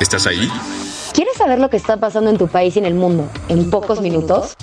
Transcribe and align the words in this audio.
¿Estás 0.00 0.26
ahí? 0.26 0.46
¿Quieres 1.14 1.36
saber 1.38 1.58
lo 1.58 1.70
que 1.70 1.78
está 1.78 1.96
pasando 1.98 2.28
en 2.28 2.36
tu 2.36 2.48
país 2.48 2.76
y 2.76 2.80
en 2.80 2.84
el 2.84 2.94
mundo 2.94 3.30
en 3.48 3.70
pocos 3.70 4.02
minutos? 4.02 4.54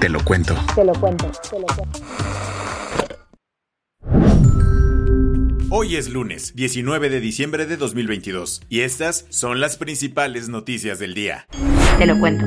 Te 0.00 0.08
lo 0.08 0.24
cuento. 0.24 0.54
Te 0.74 0.84
lo 0.84 0.94
cuento, 0.94 1.30
te 1.50 1.60
lo 1.60 1.66
cuento. 1.66 2.00
Hoy 5.68 5.96
es 5.96 6.08
lunes, 6.08 6.56
19 6.56 7.10
de 7.10 7.20
diciembre 7.20 7.66
de 7.66 7.76
2022, 7.76 8.62
y 8.70 8.80
estas 8.80 9.26
son 9.28 9.60
las 9.60 9.76
principales 9.76 10.48
noticias 10.48 10.98
del 10.98 11.12
día. 11.12 11.46
Te 11.98 12.06
lo 12.06 12.18
cuento. 12.18 12.46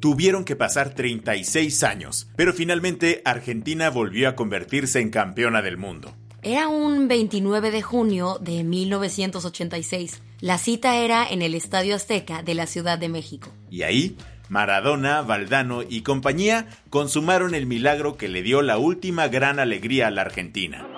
Tuvieron 0.00 0.44
que 0.44 0.54
pasar 0.54 0.90
36 0.90 1.82
años, 1.82 2.28
pero 2.36 2.52
finalmente 2.52 3.22
Argentina 3.24 3.88
volvió 3.88 4.28
a 4.28 4.36
convertirse 4.36 5.00
en 5.00 5.08
campeona 5.08 5.62
del 5.62 5.78
mundo. 5.78 6.14
Era 6.42 6.68
un 6.68 7.06
29 7.06 7.70
de 7.70 7.82
junio 7.82 8.38
de 8.40 8.64
1986. 8.64 10.22
La 10.40 10.56
cita 10.56 10.96
era 10.96 11.28
en 11.28 11.42
el 11.42 11.54
Estadio 11.54 11.94
Azteca 11.94 12.42
de 12.42 12.54
la 12.54 12.66
Ciudad 12.66 12.98
de 12.98 13.10
México. 13.10 13.50
Y 13.70 13.82
ahí, 13.82 14.16
Maradona, 14.48 15.20
Valdano 15.20 15.82
y 15.82 16.00
compañía 16.00 16.66
consumaron 16.88 17.54
el 17.54 17.66
milagro 17.66 18.16
que 18.16 18.28
le 18.28 18.42
dio 18.42 18.62
la 18.62 18.78
última 18.78 19.28
gran 19.28 19.58
alegría 19.58 20.06
a 20.06 20.10
la 20.10 20.22
Argentina. 20.22 20.88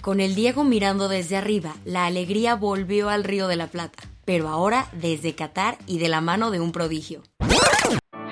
Con 0.00 0.18
el 0.18 0.34
Diego 0.34 0.64
mirando 0.64 1.08
desde 1.08 1.36
arriba, 1.36 1.76
la 1.84 2.06
alegría 2.06 2.56
volvió 2.56 3.08
al 3.08 3.22
Río 3.22 3.46
de 3.46 3.56
la 3.56 3.68
Plata, 3.68 4.02
pero 4.24 4.48
ahora 4.48 4.88
desde 4.92 5.36
Qatar 5.36 5.78
y 5.86 5.98
de 5.98 6.08
la 6.08 6.20
mano 6.20 6.50
de 6.50 6.58
un 6.58 6.72
prodigio. 6.72 7.22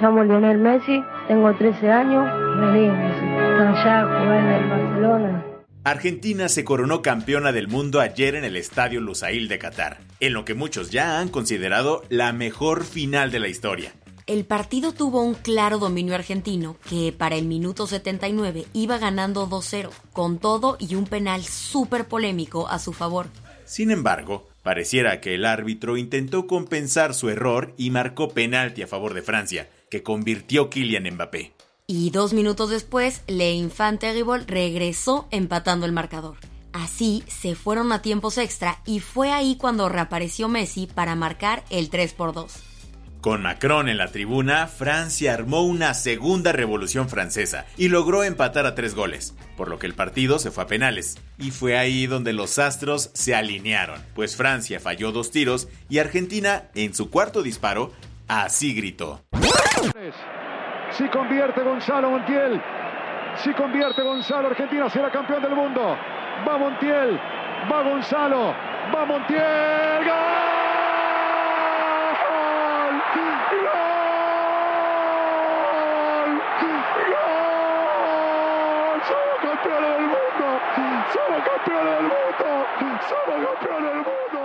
Llamo 0.00 0.24
Lionel 0.24 0.58
Messi, 0.58 1.02
tengo 1.28 1.54
13 1.54 1.90
años, 1.90 2.24
venimos, 2.60 3.16
están 3.16 3.68
allá 3.68 4.02
jugando 4.04 4.34
en 4.34 4.62
el 4.62 4.68
Barcelona. 4.68 5.44
Argentina 5.84 6.48
se 6.48 6.64
coronó 6.64 7.02
campeona 7.02 7.52
del 7.52 7.68
mundo 7.68 8.00
ayer 8.00 8.36
en 8.36 8.44
el 8.44 8.56
Estadio 8.56 9.00
Lusail 9.00 9.48
de 9.48 9.58
Qatar, 9.58 9.98
en 10.20 10.32
lo 10.32 10.44
que 10.44 10.54
muchos 10.54 10.90
ya 10.90 11.20
han 11.20 11.28
considerado 11.28 12.02
la 12.08 12.32
mejor 12.32 12.84
final 12.84 13.30
de 13.30 13.38
la 13.38 13.48
historia. 13.48 13.92
El 14.26 14.46
partido 14.46 14.92
tuvo 14.92 15.22
un 15.22 15.34
claro 15.34 15.78
dominio 15.78 16.14
argentino 16.14 16.76
que 16.88 17.12
para 17.12 17.36
el 17.36 17.44
minuto 17.44 17.86
79 17.86 18.64
iba 18.72 18.96
ganando 18.96 19.46
2-0, 19.46 19.90
con 20.14 20.38
todo 20.38 20.78
y 20.80 20.94
un 20.94 21.04
penal 21.04 21.42
súper 21.42 22.06
polémico 22.06 22.66
a 22.66 22.78
su 22.78 22.94
favor. 22.94 23.26
Sin 23.66 23.90
embargo, 23.90 24.48
pareciera 24.62 25.20
que 25.20 25.34
el 25.34 25.44
árbitro 25.44 25.98
intentó 25.98 26.46
compensar 26.46 27.12
su 27.12 27.28
error 27.28 27.74
y 27.76 27.90
marcó 27.90 28.28
penalti 28.28 28.80
a 28.80 28.86
favor 28.86 29.12
de 29.12 29.20
Francia, 29.20 29.68
que 29.94 30.02
convirtió 30.02 30.70
Kylian 30.70 31.04
Mbappé. 31.14 31.52
Y 31.86 32.10
dos 32.10 32.32
minutos 32.32 32.68
después, 32.68 33.22
Le 33.28 33.52
Infante 33.52 34.08
Terrible 34.08 34.42
regresó 34.44 35.28
empatando 35.30 35.86
el 35.86 35.92
marcador. 35.92 36.36
Así 36.72 37.22
se 37.28 37.54
fueron 37.54 37.92
a 37.92 38.02
tiempos 38.02 38.36
extra 38.36 38.80
y 38.86 38.98
fue 38.98 39.30
ahí 39.30 39.54
cuando 39.54 39.88
reapareció 39.88 40.48
Messi 40.48 40.88
para 40.88 41.14
marcar 41.14 41.62
el 41.70 41.90
3 41.90 42.12
por 42.14 42.32
2. 42.32 42.52
Con 43.20 43.42
Macron 43.42 43.88
en 43.88 43.98
la 43.98 44.08
tribuna, 44.08 44.66
Francia 44.66 45.32
armó 45.32 45.62
una 45.62 45.94
segunda 45.94 46.50
revolución 46.50 47.08
francesa 47.08 47.64
y 47.76 47.86
logró 47.86 48.24
empatar 48.24 48.66
a 48.66 48.74
tres 48.74 48.96
goles, 48.96 49.32
por 49.56 49.68
lo 49.68 49.78
que 49.78 49.86
el 49.86 49.94
partido 49.94 50.40
se 50.40 50.50
fue 50.50 50.64
a 50.64 50.66
penales. 50.66 51.18
Y 51.38 51.52
fue 51.52 51.78
ahí 51.78 52.08
donde 52.08 52.32
los 52.32 52.58
astros 52.58 53.10
se 53.14 53.36
alinearon, 53.36 54.02
pues 54.16 54.34
Francia 54.34 54.80
falló 54.80 55.12
dos 55.12 55.30
tiros 55.30 55.68
y 55.88 56.00
Argentina, 56.00 56.64
en 56.74 56.94
su 56.94 57.10
cuarto 57.10 57.44
disparo, 57.44 57.92
así 58.26 58.74
gritó. 58.74 59.22
Si 60.90 61.08
convierte 61.08 61.62
Gonzalo 61.62 62.10
Montiel, 62.10 62.60
si 63.36 63.52
convierte 63.54 64.02
Gonzalo, 64.02 64.48
Argentina 64.48 64.88
será 64.88 65.10
campeón 65.10 65.42
del 65.42 65.54
mundo. 65.54 65.96
Va 66.46 66.56
Montiel, 66.56 67.18
va 67.70 67.82
Gonzalo, 67.82 68.54
va 68.94 69.04
Montiel, 69.04 70.04
¡gol! 70.04 70.14
¡Gol! 77.10 77.42
¡Somos 79.08 79.38
campeones 79.42 79.90
del 79.90 80.06
mundo! 80.06 80.46
¡Somos 81.12 81.40
campeones 81.44 81.94
del 81.94 82.02
mundo! 82.02 82.48
¡Somos 83.08 83.38
campeones 83.46 83.90
del 83.90 83.96
mundo! 83.96 84.43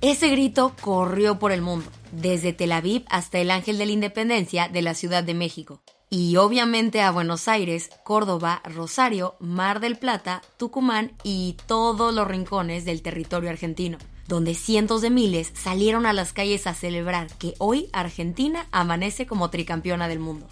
Ese 0.00 0.28
grito 0.28 0.76
corrió 0.80 1.40
por 1.40 1.50
el 1.50 1.60
mundo, 1.60 1.90
desde 2.12 2.52
Tel 2.52 2.70
Aviv 2.70 3.04
hasta 3.08 3.38
el 3.38 3.50
Ángel 3.50 3.78
de 3.78 3.86
la 3.86 3.92
Independencia 3.92 4.68
de 4.68 4.80
la 4.80 4.94
Ciudad 4.94 5.24
de 5.24 5.34
México. 5.34 5.82
Y 6.08 6.36
obviamente 6.36 7.02
a 7.02 7.10
Buenos 7.10 7.48
Aires, 7.48 7.90
Córdoba, 8.04 8.62
Rosario, 8.64 9.34
Mar 9.40 9.80
del 9.80 9.96
Plata, 9.96 10.40
Tucumán 10.56 11.12
y 11.24 11.56
todos 11.66 12.14
los 12.14 12.28
rincones 12.28 12.84
del 12.84 13.02
territorio 13.02 13.50
argentino, 13.50 13.98
donde 14.28 14.54
cientos 14.54 15.02
de 15.02 15.10
miles 15.10 15.50
salieron 15.54 16.06
a 16.06 16.12
las 16.12 16.32
calles 16.32 16.68
a 16.68 16.74
celebrar 16.74 17.26
que 17.36 17.54
hoy 17.58 17.88
Argentina 17.92 18.68
amanece 18.70 19.26
como 19.26 19.50
tricampeona 19.50 20.06
del 20.06 20.20
mundo. 20.20 20.46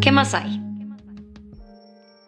¿Qué 0.00 0.10
más 0.10 0.32
hay? 0.32 0.62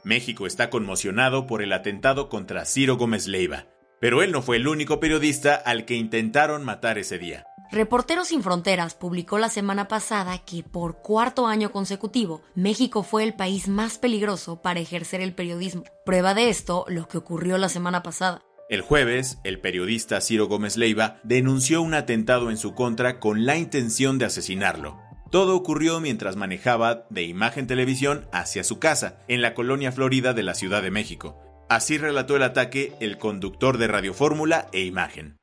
México 0.04 0.46
está 0.46 0.68
conmocionado 0.68 1.46
por 1.46 1.62
el 1.62 1.72
atentado 1.72 2.28
contra 2.28 2.66
Ciro 2.66 2.98
Gómez 2.98 3.26
Leiva, 3.26 3.66
pero 4.00 4.22
él 4.22 4.32
no 4.32 4.42
fue 4.42 4.56
el 4.56 4.66
único 4.66 4.98
periodista 4.98 5.54
al 5.54 5.84
que 5.84 5.94
intentaron 5.94 6.64
matar 6.64 6.98
ese 6.98 7.18
día. 7.18 7.44
Reporteros 7.72 8.28
Sin 8.28 8.42
Fronteras 8.42 8.94
publicó 8.94 9.38
la 9.38 9.48
semana 9.48 9.86
pasada 9.86 10.38
que 10.38 10.64
por 10.64 11.02
cuarto 11.02 11.46
año 11.46 11.70
consecutivo 11.70 12.42
México 12.56 13.04
fue 13.04 13.22
el 13.22 13.34
país 13.34 13.68
más 13.68 13.98
peligroso 13.98 14.60
para 14.60 14.80
ejercer 14.80 15.20
el 15.20 15.34
periodismo. 15.34 15.84
Prueba 16.04 16.34
de 16.34 16.48
esto 16.48 16.84
lo 16.88 17.06
que 17.06 17.18
ocurrió 17.18 17.58
la 17.58 17.68
semana 17.68 18.02
pasada. 18.02 18.42
El 18.68 18.80
jueves, 18.80 19.38
el 19.44 19.60
periodista 19.60 20.20
Ciro 20.20 20.48
Gómez 20.48 20.76
Leiva 20.76 21.20
denunció 21.22 21.80
un 21.82 21.94
atentado 21.94 22.50
en 22.50 22.56
su 22.56 22.74
contra 22.74 23.20
con 23.20 23.46
la 23.46 23.56
intención 23.56 24.18
de 24.18 24.24
asesinarlo. 24.24 24.98
Todo 25.30 25.54
ocurrió 25.54 26.00
mientras 26.00 26.34
manejaba 26.34 27.06
de 27.08 27.22
Imagen 27.22 27.68
Televisión 27.68 28.26
hacia 28.32 28.64
su 28.64 28.80
casa, 28.80 29.20
en 29.28 29.42
la 29.42 29.54
colonia 29.54 29.92
Florida 29.92 30.34
de 30.34 30.42
la 30.42 30.54
Ciudad 30.54 30.82
de 30.82 30.90
México. 30.90 31.49
Así 31.70 31.98
relató 31.98 32.34
el 32.34 32.42
ataque 32.42 32.94
el 32.98 33.16
conductor 33.16 33.78
de 33.78 33.86
Radio 33.86 34.12
Fórmula 34.12 34.66
e 34.72 34.80
Imagen. 34.80 35.36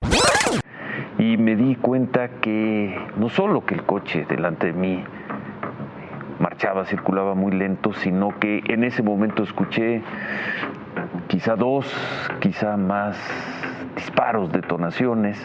Y 1.17 1.37
me 1.37 1.55
di 1.55 1.77
cuenta 1.77 2.41
que 2.41 2.99
no 3.15 3.29
solo 3.29 3.65
que 3.65 3.75
el 3.75 3.85
coche 3.85 4.25
delante 4.27 4.67
de 4.67 4.73
mí 4.73 5.05
marchaba, 6.41 6.83
circulaba 6.83 7.33
muy 7.33 7.53
lento, 7.53 7.93
sino 7.93 8.37
que 8.39 8.61
en 8.67 8.83
ese 8.83 9.03
momento 9.03 9.41
escuché 9.41 10.01
quizá 11.29 11.55
dos, 11.55 11.89
quizá 12.41 12.75
más 12.75 13.17
disparos, 13.95 14.51
detonaciones. 14.51 15.41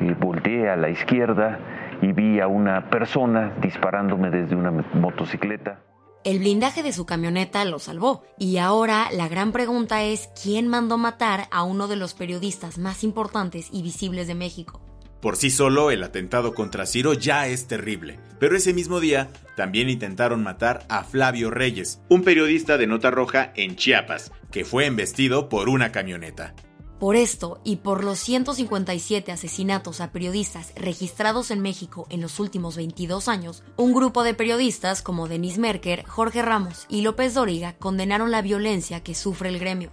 Eh, 0.00 0.14
volteé 0.20 0.70
a 0.70 0.76
la 0.76 0.88
izquierda 0.88 1.58
y 2.00 2.12
vi 2.12 2.38
a 2.38 2.46
una 2.46 2.90
persona 2.90 3.54
disparándome 3.60 4.30
desde 4.30 4.54
una 4.54 4.70
motocicleta. 4.70 5.80
El 6.24 6.40
blindaje 6.40 6.82
de 6.82 6.92
su 6.92 7.06
camioneta 7.06 7.64
lo 7.64 7.78
salvó. 7.78 8.24
Y 8.38 8.56
ahora 8.56 9.08
la 9.12 9.28
gran 9.28 9.52
pregunta 9.52 10.02
es 10.02 10.28
quién 10.42 10.66
mandó 10.68 10.98
matar 10.98 11.48
a 11.50 11.62
uno 11.62 11.86
de 11.88 11.96
los 11.96 12.14
periodistas 12.14 12.78
más 12.78 13.04
importantes 13.04 13.68
y 13.72 13.82
visibles 13.82 14.26
de 14.26 14.34
México. 14.34 14.80
Por 15.20 15.36
sí 15.36 15.50
solo, 15.50 15.90
el 15.90 16.02
atentado 16.02 16.54
contra 16.54 16.86
Ciro 16.86 17.14
ya 17.14 17.48
es 17.48 17.66
terrible, 17.66 18.20
pero 18.38 18.56
ese 18.56 18.74
mismo 18.74 19.00
día 19.00 19.28
también 19.56 19.88
intentaron 19.88 20.42
matar 20.42 20.84
a 20.88 21.04
Flavio 21.04 21.50
Reyes, 21.50 22.00
un 22.08 22.22
periodista 22.22 22.76
de 22.76 22.86
Nota 22.86 23.10
Roja 23.10 23.52
en 23.56 23.76
Chiapas, 23.76 24.30
que 24.52 24.64
fue 24.64 24.84
embestido 24.84 25.48
por 25.48 25.68
una 25.68 25.90
camioneta. 25.90 26.54
Por 26.98 27.14
esto 27.14 27.60
y 27.62 27.76
por 27.76 28.04
los 28.04 28.18
157 28.20 29.30
asesinatos 29.30 30.00
a 30.00 30.12
periodistas 30.12 30.72
registrados 30.76 31.50
en 31.50 31.60
México 31.60 32.06
en 32.08 32.22
los 32.22 32.40
últimos 32.40 32.76
22 32.76 33.28
años, 33.28 33.62
un 33.76 33.92
grupo 33.92 34.24
de 34.24 34.32
periodistas 34.32 35.02
como 35.02 35.28
Denis 35.28 35.58
Merker, 35.58 36.04
Jorge 36.06 36.40
Ramos 36.40 36.86
y 36.88 37.02
López 37.02 37.34
Dóriga 37.34 37.74
condenaron 37.74 38.30
la 38.30 38.40
violencia 38.40 39.02
que 39.02 39.14
sufre 39.14 39.50
el 39.50 39.58
gremio. 39.58 39.92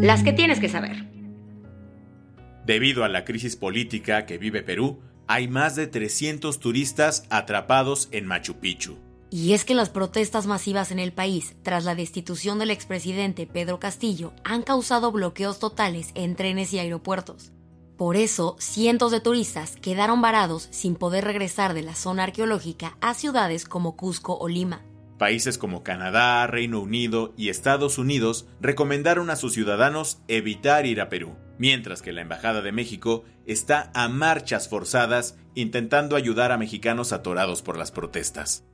Las 0.00 0.22
que 0.22 0.32
tienes 0.32 0.60
que 0.60 0.68
saber. 0.68 1.10
Debido 2.64 3.02
a 3.02 3.08
la 3.08 3.24
crisis 3.24 3.56
política 3.56 4.24
que 4.24 4.38
vive 4.38 4.62
Perú, 4.62 5.00
hay 5.26 5.48
más 5.48 5.74
de 5.74 5.88
300 5.88 6.60
turistas 6.60 7.24
atrapados 7.28 8.08
en 8.12 8.24
Machu 8.26 8.60
Picchu. 8.60 9.07
Y 9.30 9.52
es 9.52 9.64
que 9.64 9.74
las 9.74 9.90
protestas 9.90 10.46
masivas 10.46 10.90
en 10.90 10.98
el 10.98 11.12
país 11.12 11.54
tras 11.62 11.84
la 11.84 11.94
destitución 11.94 12.58
del 12.58 12.70
expresidente 12.70 13.46
Pedro 13.46 13.78
Castillo 13.78 14.32
han 14.42 14.62
causado 14.62 15.12
bloqueos 15.12 15.58
totales 15.58 16.10
en 16.14 16.34
trenes 16.34 16.72
y 16.72 16.78
aeropuertos. 16.78 17.52
Por 17.98 18.16
eso, 18.16 18.56
cientos 18.58 19.10
de 19.10 19.20
turistas 19.20 19.76
quedaron 19.82 20.22
varados 20.22 20.68
sin 20.70 20.94
poder 20.94 21.24
regresar 21.24 21.74
de 21.74 21.82
la 21.82 21.94
zona 21.94 22.24
arqueológica 22.24 22.96
a 23.00 23.12
ciudades 23.12 23.64
como 23.64 23.96
Cusco 23.96 24.38
o 24.38 24.48
Lima. 24.48 24.82
Países 25.18 25.58
como 25.58 25.82
Canadá, 25.82 26.46
Reino 26.46 26.80
Unido 26.80 27.34
y 27.36 27.48
Estados 27.48 27.98
Unidos 27.98 28.46
recomendaron 28.60 29.30
a 29.30 29.36
sus 29.36 29.52
ciudadanos 29.52 30.22
evitar 30.28 30.86
ir 30.86 31.00
a 31.00 31.08
Perú, 31.08 31.34
mientras 31.58 32.00
que 32.00 32.12
la 32.12 32.20
Embajada 32.20 32.62
de 32.62 32.70
México 32.70 33.24
está 33.44 33.90
a 33.94 34.08
marchas 34.08 34.68
forzadas 34.68 35.36
intentando 35.56 36.14
ayudar 36.14 36.52
a 36.52 36.56
mexicanos 36.56 37.12
atorados 37.12 37.62
por 37.62 37.76
las 37.76 37.90
protestas. 37.90 38.64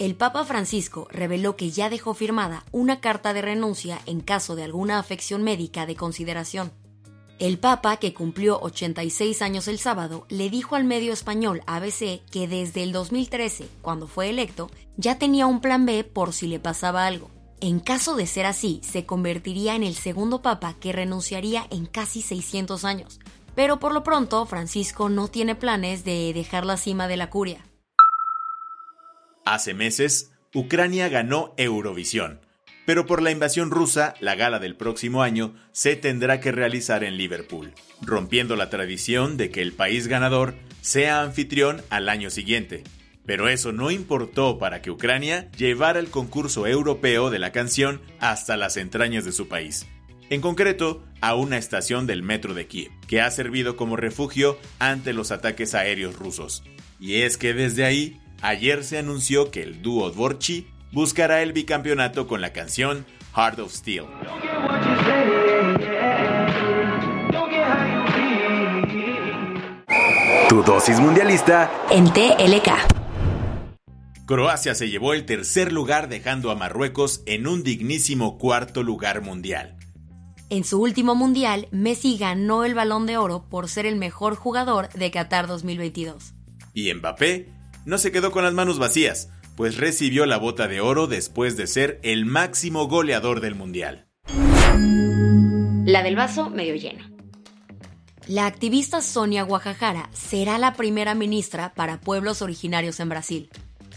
El 0.00 0.16
Papa 0.16 0.46
Francisco 0.46 1.08
reveló 1.10 1.56
que 1.56 1.70
ya 1.70 1.90
dejó 1.90 2.14
firmada 2.14 2.64
una 2.72 3.00
carta 3.00 3.34
de 3.34 3.42
renuncia 3.42 4.00
en 4.06 4.22
caso 4.22 4.56
de 4.56 4.64
alguna 4.64 4.98
afección 4.98 5.42
médica 5.42 5.84
de 5.84 5.94
consideración. 5.94 6.72
El 7.38 7.58
Papa, 7.58 7.98
que 7.98 8.14
cumplió 8.14 8.58
86 8.62 9.42
años 9.42 9.68
el 9.68 9.78
sábado, 9.78 10.24
le 10.30 10.48
dijo 10.48 10.74
al 10.74 10.84
medio 10.84 11.12
español 11.12 11.60
ABC 11.66 12.24
que 12.30 12.48
desde 12.48 12.82
el 12.82 12.92
2013, 12.92 13.68
cuando 13.82 14.06
fue 14.06 14.30
electo, 14.30 14.70
ya 14.96 15.18
tenía 15.18 15.44
un 15.44 15.60
plan 15.60 15.84
B 15.84 16.02
por 16.02 16.32
si 16.32 16.46
le 16.46 16.60
pasaba 16.60 17.04
algo. 17.04 17.30
En 17.60 17.78
caso 17.78 18.16
de 18.16 18.26
ser 18.26 18.46
así, 18.46 18.80
se 18.82 19.04
convertiría 19.04 19.74
en 19.74 19.82
el 19.82 19.96
segundo 19.96 20.40
Papa 20.40 20.76
que 20.80 20.92
renunciaría 20.92 21.66
en 21.68 21.84
casi 21.84 22.22
600 22.22 22.86
años. 22.86 23.20
Pero 23.54 23.78
por 23.78 23.92
lo 23.92 24.02
pronto, 24.02 24.46
Francisco 24.46 25.10
no 25.10 25.28
tiene 25.28 25.56
planes 25.56 26.04
de 26.04 26.32
dejar 26.32 26.64
la 26.64 26.78
cima 26.78 27.06
de 27.06 27.18
la 27.18 27.28
curia. 27.28 27.66
Hace 29.44 29.74
meses, 29.74 30.32
Ucrania 30.54 31.08
ganó 31.08 31.54
Eurovisión 31.56 32.40
pero 32.90 33.06
por 33.06 33.22
la 33.22 33.30
invasión 33.30 33.70
rusa, 33.70 34.14
la 34.18 34.34
gala 34.34 34.58
del 34.58 34.74
próximo 34.74 35.22
año 35.22 35.54
se 35.70 35.94
tendrá 35.94 36.40
que 36.40 36.50
realizar 36.50 37.04
en 37.04 37.16
Liverpool, 37.16 37.72
rompiendo 38.02 38.56
la 38.56 38.68
tradición 38.68 39.36
de 39.36 39.50
que 39.52 39.62
el 39.62 39.72
país 39.72 40.08
ganador 40.08 40.54
sea 40.80 41.22
anfitrión 41.22 41.82
al 41.88 42.08
año 42.08 42.30
siguiente. 42.30 42.82
Pero 43.24 43.48
eso 43.48 43.70
no 43.70 43.92
importó 43.92 44.58
para 44.58 44.82
que 44.82 44.90
Ucrania 44.90 45.52
llevara 45.52 46.00
el 46.00 46.10
concurso 46.10 46.66
europeo 46.66 47.30
de 47.30 47.38
la 47.38 47.52
canción 47.52 48.00
hasta 48.18 48.56
las 48.56 48.76
entrañas 48.76 49.24
de 49.24 49.30
su 49.30 49.46
país. 49.46 49.86
En 50.28 50.40
concreto, 50.40 51.04
a 51.20 51.36
una 51.36 51.58
estación 51.58 52.08
del 52.08 52.24
metro 52.24 52.54
de 52.54 52.66
Kiev, 52.66 52.90
que 53.06 53.20
ha 53.20 53.30
servido 53.30 53.76
como 53.76 53.96
refugio 53.96 54.58
ante 54.80 55.12
los 55.12 55.30
ataques 55.30 55.76
aéreos 55.76 56.16
rusos. 56.16 56.64
Y 56.98 57.22
es 57.22 57.36
que 57.36 57.54
desde 57.54 57.84
ahí, 57.84 58.20
ayer 58.42 58.84
se 58.84 58.98
anunció 58.98 59.50
que 59.50 59.62
el 59.62 59.82
dúo 59.82 60.10
Dvorchi 60.10 60.66
buscará 60.92 61.42
el 61.42 61.52
bicampeonato 61.52 62.26
con 62.26 62.40
la 62.40 62.52
canción 62.52 63.06
Heart 63.34 63.58
of 63.60 63.72
Steel. 63.72 64.04
Tu 70.48 70.62
dosis 70.64 70.98
mundialista 70.98 71.70
en 71.90 72.12
TLK. 72.12 72.70
Croacia 74.26 74.74
se 74.74 74.88
llevó 74.88 75.12
el 75.12 75.26
tercer 75.26 75.72
lugar 75.72 76.08
dejando 76.08 76.50
a 76.50 76.54
Marruecos 76.54 77.22
en 77.26 77.46
un 77.46 77.62
dignísimo 77.62 78.38
cuarto 78.38 78.82
lugar 78.82 79.22
mundial. 79.22 79.76
En 80.50 80.64
su 80.64 80.80
último 80.80 81.14
mundial, 81.14 81.68
Messi 81.70 82.18
ganó 82.18 82.64
el 82.64 82.74
balón 82.74 83.06
de 83.06 83.16
oro 83.16 83.44
por 83.48 83.68
ser 83.68 83.86
el 83.86 83.94
mejor 83.96 84.34
jugador 84.34 84.88
de 84.90 85.12
Qatar 85.12 85.46
2022. 85.46 86.34
Y 86.74 86.92
Mbappé 86.92 87.59
no 87.84 87.98
se 87.98 88.12
quedó 88.12 88.30
con 88.30 88.44
las 88.44 88.54
manos 88.54 88.78
vacías, 88.78 89.30
pues 89.56 89.76
recibió 89.76 90.26
la 90.26 90.38
bota 90.38 90.68
de 90.68 90.80
oro 90.80 91.06
después 91.06 91.56
de 91.56 91.66
ser 91.66 92.00
el 92.02 92.24
máximo 92.24 92.88
goleador 92.88 93.40
del 93.40 93.54
Mundial. 93.54 94.08
La 95.84 96.02
del 96.02 96.16
vaso 96.16 96.50
medio 96.50 96.74
lleno. 96.74 97.04
La 98.26 98.46
activista 98.46 99.00
Sonia 99.02 99.42
Guajajara 99.42 100.08
será 100.12 100.56
la 100.58 100.74
primera 100.74 101.14
ministra 101.14 101.74
para 101.74 102.00
pueblos 102.00 102.42
originarios 102.42 103.00
en 103.00 103.08
Brasil. 103.08 103.50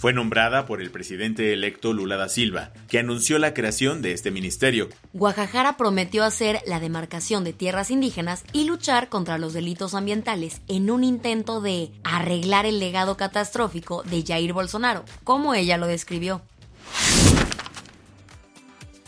Fue 0.03 0.11
nombrada 0.11 0.65
por 0.65 0.81
el 0.81 0.91
presidente 0.91 1.53
electo 1.53 1.93
Lula 1.93 2.17
da 2.17 2.27
Silva, 2.27 2.73
que 2.89 2.99
anunció 2.99 3.39
la 3.39 3.53
creación 3.53 4.01
de 4.01 4.11
este 4.11 4.31
ministerio. 4.31 4.89
Guajajara 5.13 5.77
prometió 5.77 6.25
hacer 6.25 6.59
la 6.67 6.81
demarcación 6.81 7.45
de 7.45 7.53
tierras 7.53 7.89
indígenas 7.89 8.43
y 8.51 8.65
luchar 8.65 9.07
contra 9.07 9.37
los 9.37 9.53
delitos 9.53 9.93
ambientales 9.93 10.59
en 10.67 10.91
un 10.91 11.05
intento 11.05 11.61
de 11.61 11.93
arreglar 12.03 12.65
el 12.65 12.79
legado 12.79 13.15
catastrófico 13.15 14.03
de 14.03 14.25
Jair 14.27 14.51
Bolsonaro, 14.51 15.05
como 15.23 15.53
ella 15.53 15.77
lo 15.77 15.87
describió. 15.87 16.41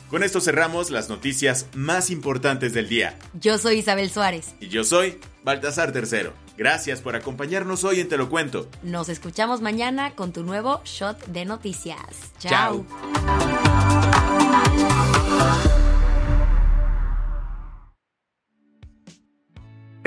Con 0.09 0.23
esto 0.23 0.39
cerramos 0.39 0.91
las 0.91 1.09
noticias 1.09 1.67
más 1.73 2.09
importantes 2.09 2.73
del 2.73 2.87
día. 2.87 3.19
Yo 3.33 3.57
soy 3.57 3.79
Isabel 3.79 4.09
Suárez. 4.09 4.55
Y 4.61 4.69
yo 4.69 4.85
soy 4.85 5.19
Baltasar 5.43 5.91
Tercero. 5.91 6.44
Gracias 6.57 7.01
por 7.01 7.15
acompañarnos 7.15 7.83
hoy 7.83 7.99
en 7.99 8.07
Te 8.07 8.17
lo 8.17 8.29
cuento. 8.29 8.67
Nos 8.83 9.09
escuchamos 9.09 9.61
mañana 9.61 10.15
con 10.15 10.31
tu 10.31 10.43
nuevo 10.43 10.81
shot 10.85 11.25
de 11.27 11.45
noticias. 11.45 12.33
Chao. 12.39 12.85